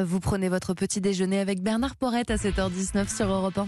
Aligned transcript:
Vous 0.00 0.20
prenez 0.20 0.48
votre 0.48 0.72
petit 0.72 1.02
déjeuner 1.02 1.38
avec 1.38 1.62
Bernard 1.62 1.96
Porrette 1.96 2.30
à 2.30 2.36
7h19 2.36 3.14
sur 3.14 3.26
Europe 3.26 3.58
1. 3.58 3.66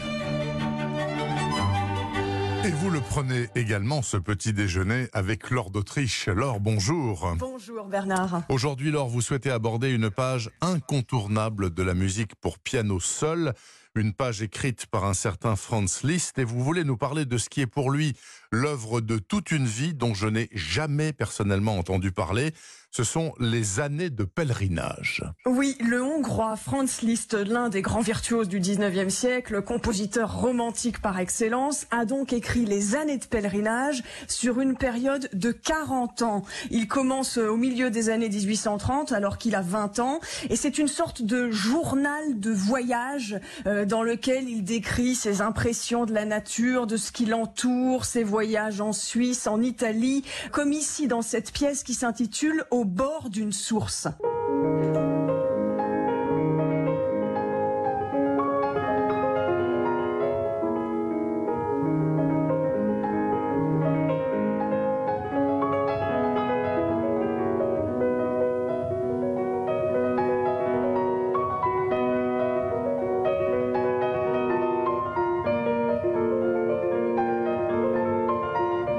Et 2.66 2.70
vous 2.70 2.88
le 2.88 3.02
prenez 3.02 3.50
également, 3.54 4.00
ce 4.00 4.16
petit 4.16 4.54
déjeuner, 4.54 5.08
avec 5.12 5.50
Laure 5.50 5.70
d'Autriche. 5.70 6.28
Laure, 6.28 6.60
bonjour. 6.60 7.34
Bonjour 7.38 7.88
Bernard. 7.88 8.40
Aujourd'hui, 8.48 8.90
Laure, 8.90 9.10
vous 9.10 9.20
souhaitez 9.20 9.50
aborder 9.50 9.90
une 9.90 10.08
page 10.08 10.50
incontournable 10.62 11.74
de 11.74 11.82
la 11.82 11.92
musique 11.92 12.34
pour 12.36 12.58
piano 12.58 13.00
seul, 13.00 13.52
une 13.94 14.14
page 14.14 14.40
écrite 14.40 14.86
par 14.86 15.04
un 15.04 15.12
certain 15.12 15.56
Franz 15.56 16.06
Liszt, 16.06 16.38
et 16.38 16.44
vous 16.44 16.64
voulez 16.64 16.84
nous 16.84 16.96
parler 16.96 17.26
de 17.26 17.36
ce 17.36 17.50
qui 17.50 17.60
est 17.60 17.66
pour 17.66 17.90
lui 17.90 18.14
l'œuvre 18.50 19.02
de 19.02 19.18
toute 19.18 19.50
une 19.50 19.66
vie 19.66 19.92
dont 19.92 20.14
je 20.14 20.26
n'ai 20.26 20.48
jamais 20.54 21.12
personnellement 21.12 21.76
entendu 21.76 22.12
parler. 22.12 22.54
Ce 22.96 23.02
sont 23.02 23.32
les 23.40 23.80
années 23.80 24.08
de 24.08 24.22
pèlerinage. 24.22 25.24
Oui, 25.46 25.76
le 25.80 26.00
Hongrois 26.00 26.54
Franz 26.54 27.04
Liszt, 27.04 27.34
l'un 27.34 27.68
des 27.68 27.82
grands 27.82 28.02
virtuoses 28.02 28.48
du 28.48 28.60
19e 28.60 29.10
siècle, 29.10 29.62
compositeur 29.62 30.32
romantique 30.32 31.02
par 31.02 31.18
excellence, 31.18 31.88
a 31.90 32.04
donc 32.04 32.32
écrit 32.32 32.64
les 32.64 32.94
années 32.94 33.18
de 33.18 33.24
pèlerinage 33.24 34.04
sur 34.28 34.60
une 34.60 34.76
période 34.76 35.28
de 35.32 35.50
40 35.50 36.22
ans. 36.22 36.44
Il 36.70 36.86
commence 36.86 37.36
au 37.36 37.56
milieu 37.56 37.90
des 37.90 38.10
années 38.10 38.28
1830 38.28 39.10
alors 39.10 39.38
qu'il 39.38 39.56
a 39.56 39.60
20 39.60 39.98
ans 39.98 40.20
et 40.48 40.54
c'est 40.54 40.78
une 40.78 40.86
sorte 40.86 41.20
de 41.20 41.50
journal 41.50 42.38
de 42.38 42.52
voyage 42.52 43.40
euh, 43.66 43.84
dans 43.86 44.04
lequel 44.04 44.48
il 44.48 44.62
décrit 44.62 45.16
ses 45.16 45.40
impressions 45.40 46.06
de 46.06 46.14
la 46.14 46.26
nature, 46.26 46.86
de 46.86 46.96
ce 46.96 47.10
qui 47.10 47.26
l'entoure, 47.26 48.04
ses 48.04 48.22
voyages 48.22 48.80
en 48.80 48.92
Suisse, 48.92 49.48
en 49.48 49.62
Italie, 49.62 50.22
comme 50.52 50.72
ici 50.72 51.08
dans 51.08 51.22
cette 51.22 51.50
pièce 51.50 51.82
qui 51.82 51.94
s'intitule 51.94 52.64
bord 52.84 53.30
d'une 53.30 53.52
source. 53.52 54.08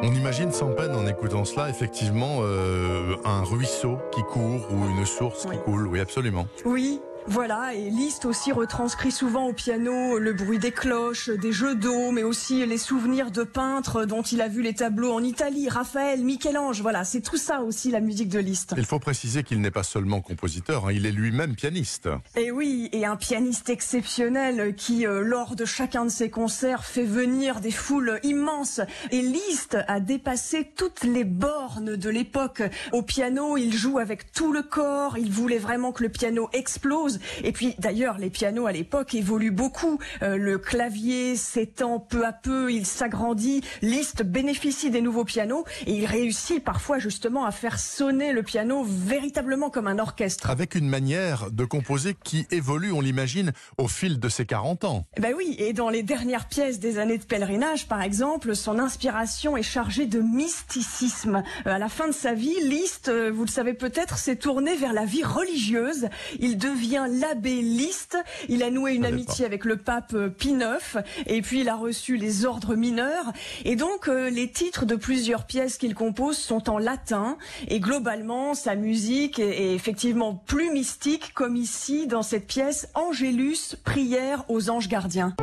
On 0.04 0.14
imagine 0.14 0.52
sans 0.52 0.70
peine 0.70 0.94
en 0.96 1.08
écoutant 1.08 1.46
cela, 1.46 1.70
effectivement, 1.70 2.38
euh, 2.42 3.16
un 3.26 3.44
ruisseau 3.44 3.98
qui 4.12 4.22
court 4.24 4.68
ou 4.72 4.86
une 4.88 5.06
source 5.06 5.46
Oui. 5.50 5.56
qui 5.58 5.64
coule. 5.64 5.88
Oui, 5.88 6.00
absolument. 6.00 6.48
Oui, 6.66 7.02
voilà, 7.28 7.74
et 7.74 7.90
Liszt 7.90 8.26
aussi 8.26 8.52
retranscrit 8.52 9.12
souvent 9.12 9.48
au 9.48 9.54
piano 9.54 10.20
le 10.20 10.34
bruit 10.34 10.60
des 10.60 10.72
cloches, 10.72 11.30
des 11.30 11.52
jeux 11.52 11.74
d'eau, 11.74 12.12
mais 12.12 12.22
aussi 12.22 12.64
les 12.66 12.78
souvenirs 12.78 13.32
de 13.32 13.44
peintres 13.44 14.06
dont 14.06 14.22
il 14.22 14.42
a 14.42 14.48
vu 14.48 14.62
les 14.62 14.76
tableaux 14.76 15.12
en 15.12 15.24
Italie, 15.24 15.68
Raphaël, 15.68 16.24
Michel-Ange, 16.24 16.82
voilà, 16.82 17.04
c'est 17.04 17.22
tout 17.22 17.38
ça 17.38 17.62
aussi 17.62 17.90
la 17.90 18.00
musique 18.00 18.30
de 18.30 18.38
Liszt. 18.38 18.76
Il 18.78 18.86
faut 18.86 19.00
préciser 19.00 19.44
qu'il 19.44 19.60
n'est 19.60 19.72
pas 19.72 19.84
seulement 19.84 20.22
compositeur, 20.22 20.88
hein, 20.88 20.92
il 20.94 21.08
est 21.08 21.12
lui-même 21.12 21.56
pianiste. 21.56 22.10
Et 22.36 22.52
oui, 22.52 22.90
et 22.92 23.06
un 23.06 23.16
pianiste 23.16 23.70
exceptionnel 23.70 24.76
qui, 24.76 25.08
euh, 25.08 25.22
lors 25.22 25.56
de 25.56 25.66
chacun 25.66 26.06
de 26.06 26.12
ses 26.12 26.30
concerts, 26.30 26.86
fait 26.86 27.06
venir 27.06 27.60
des 27.60 27.72
foules 27.72 28.20
immenses. 28.22 28.82
Et 29.12 29.22
Liszt 29.22 29.78
a 29.88 30.00
dépassé 30.00 30.72
toutes 30.76 31.04
les 31.04 31.24
bornes 31.24 31.96
de 31.96 32.10
l'époque. 32.10 32.62
Au 32.92 33.02
piano, 33.02 33.58
il 33.58 33.74
joue 33.74 33.98
avec 33.98 34.32
tout 34.32 34.54
le 34.54 34.62
corps, 34.62 35.18
il 35.18 35.32
voulait 35.32 35.58
vraiment 35.58 35.92
que 35.92 36.04
le 36.04 36.10
piano 36.10 36.50
explose. 36.54 37.15
Et 37.44 37.52
puis, 37.52 37.76
d'ailleurs, 37.80 38.18
les 38.18 38.30
pianos 38.30 38.68
à 38.68 38.72
l'époque 38.72 39.14
évoluent 39.14 39.52
beaucoup. 39.52 40.00
Euh, 40.22 40.38
le 40.38 40.58
clavier 40.58 41.36
s'étend 41.36 42.00
peu 42.00 42.26
à 42.26 42.34
peu, 42.34 42.72
il 42.72 42.86
s'agrandit. 42.86 43.62
Liszt 43.82 44.24
bénéficie 44.24 44.90
des 44.90 45.02
nouveaux 45.02 45.26
pianos 45.26 45.66
et 45.86 45.94
il 45.94 46.06
réussit 46.06 46.64
parfois 46.64 47.00
justement 47.00 47.46
à 47.46 47.52
faire 47.52 47.80
sonner 47.80 48.32
le 48.32 48.44
piano 48.44 48.84
véritablement 48.84 49.70
comme 49.70 49.88
un 49.88 50.00
orchestre. 50.00 50.50
Avec 50.50 50.76
une 50.76 50.88
manière 50.88 51.52
de 51.52 51.66
composer 51.66 52.16
qui 52.24 52.48
évolue, 52.52 52.92
on 52.92 53.02
l'imagine, 53.02 53.54
au 53.78 53.88
fil 53.88 54.20
de 54.20 54.30
ses 54.30 54.46
40 54.46 54.84
ans. 54.86 55.06
Ben 55.20 55.34
oui, 55.36 55.56
et 55.60 55.74
dans 55.74 55.90
les 55.90 56.04
dernières 56.04 56.48
pièces 56.48 56.80
des 56.80 57.00
années 57.00 57.18
de 57.18 57.24
pèlerinage, 57.24 57.88
par 57.88 58.02
exemple, 58.02 58.56
son 58.56 58.80
inspiration 58.80 59.58
est 59.58 59.64
chargée 59.64 60.06
de 60.06 60.20
mysticisme. 60.20 61.44
Euh, 61.66 61.72
à 61.72 61.80
la 61.80 61.90
fin 61.90 62.08
de 62.08 62.14
sa 62.14 62.34
vie, 62.34 62.56
Liszt, 62.64 63.10
euh, 63.10 63.32
vous 63.34 63.46
le 63.46 63.50
savez 63.50 63.74
peut-être, 63.74 64.18
s'est 64.18 64.36
tourné 64.36 64.76
vers 64.76 64.94
la 64.94 65.06
vie 65.06 65.24
religieuse. 65.24 66.10
Il 66.40 66.58
devient 66.58 67.05
l'abbé 67.08 67.62
Liszt. 67.62 68.18
Il 68.50 68.64
a 68.64 68.70
noué 68.70 68.94
une 68.94 69.04
savais 69.04 69.14
amitié 69.14 69.46
avec 69.46 69.66
le 69.66 69.78
pape 69.78 70.14
euh, 70.14 70.30
Pie 70.30 70.52
IX, 70.52 70.98
et 71.26 71.42
puis 71.42 71.62
il 71.62 71.70
a 71.70 71.76
reçu 71.76 72.18
les 72.18 72.46
ordres 72.46 72.76
mineurs. 72.76 73.32
Et 73.64 73.76
donc, 73.76 74.08
euh, 74.08 74.30
les 74.30 74.52
titres 74.52 74.86
de 74.86 74.96
plusieurs 74.96 75.46
pièces 75.46 75.78
qu'il 75.78 75.96
compose 75.96 76.38
sont 76.38 76.70
en 76.70 76.78
latin. 76.78 77.38
Et 77.68 77.80
globalement, 77.80 78.54
sa 78.54 78.76
musique 78.76 79.40
est, 79.40 79.62
est 79.62 79.74
effectivement 79.74 80.36
plus 80.36 80.72
mystique, 80.72 81.34
comme 81.34 81.56
ici 81.56 82.08
dans 82.08 82.24
cette 82.24 82.48
pièce 82.48 82.90
Angélus, 82.94 83.76
prière 83.84 84.44
aux 84.50 84.70
anges 84.70 84.88
gardiens. 84.88 85.36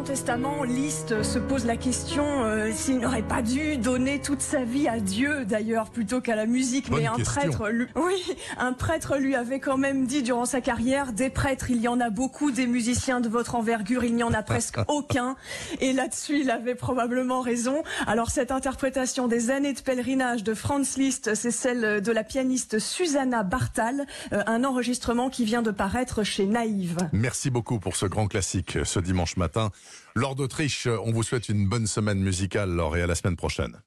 Son 0.00 0.04
testament, 0.04 0.62
Liszt 0.62 1.22
se 1.22 1.38
pose 1.38 1.66
la 1.66 1.76
question 1.76 2.44
euh, 2.44 2.70
s'il 2.72 3.00
n'aurait 3.00 3.22
pas 3.22 3.42
dû 3.42 3.76
donner 3.76 4.20
toute 4.20 4.40
sa 4.40 4.64
vie 4.64 4.88
à 4.88 4.98
Dieu, 4.98 5.44
d'ailleurs, 5.44 5.90
plutôt 5.90 6.20
qu'à 6.22 6.36
la 6.36 6.46
musique. 6.46 6.88
Bonne 6.88 7.00
Mais 7.02 7.06
un 7.06 7.16
question. 7.16 7.40
prêtre, 7.40 7.68
lui, 7.68 7.86
oui, 7.96 8.36
un 8.56 8.72
prêtre 8.72 9.16
lui 9.18 9.34
avait 9.34 9.60
quand 9.60 9.76
même 9.76 10.06
dit 10.06 10.22
durant 10.22 10.46
sa 10.46 10.60
carrière 10.62 11.12
des 11.12 11.28
prêtres, 11.28 11.70
il 11.70 11.82
y 11.82 11.88
en 11.88 12.00
a 12.00 12.08
beaucoup, 12.08 12.50
des 12.50 12.66
musiciens 12.66 13.20
de 13.20 13.28
votre 13.28 13.56
envergure, 13.56 14.04
il 14.04 14.14
n'y 14.14 14.22
en 14.22 14.32
a 14.32 14.42
presque 14.42 14.78
aucun. 14.88 15.36
Et 15.80 15.92
là-dessus, 15.92 16.40
il 16.40 16.50
avait 16.50 16.74
probablement 16.74 17.42
raison. 17.42 17.82
Alors 18.06 18.30
cette 18.30 18.52
interprétation 18.52 19.28
des 19.28 19.50
années 19.50 19.74
de 19.74 19.80
pèlerinage 19.80 20.44
de 20.44 20.54
Franz 20.54 20.98
Liszt, 20.98 21.34
c'est 21.34 21.50
celle 21.50 22.00
de 22.00 22.12
la 22.12 22.24
pianiste 22.24 22.78
Susanna 22.78 23.42
Bartal, 23.42 24.06
euh, 24.32 24.42
un 24.46 24.64
enregistrement 24.64 25.28
qui 25.28 25.44
vient 25.44 25.62
de 25.62 25.70
paraître 25.70 26.22
chez 26.22 26.46
Naïve. 26.46 26.96
Merci 27.12 27.50
beaucoup 27.50 27.78
pour 27.78 27.96
ce 27.96 28.06
grand 28.06 28.28
classique 28.28 28.78
ce 28.84 29.00
dimanche 29.00 29.36
matin. 29.36 29.70
Laure 30.14 30.34
d'Autriche, 30.34 30.86
on 30.86 31.12
vous 31.12 31.22
souhaite 31.22 31.48
une 31.48 31.68
bonne 31.68 31.86
semaine 31.86 32.20
musicale, 32.20 32.70
Laure, 32.70 32.96
et 32.96 33.02
à 33.02 33.06
la 33.06 33.14
semaine 33.14 33.36
prochaine. 33.36 33.80